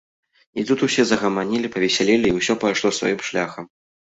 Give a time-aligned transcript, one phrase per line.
[0.61, 3.71] І тут усе загаманілі, павесялелі, і ўсё пайшло сваім шляхам.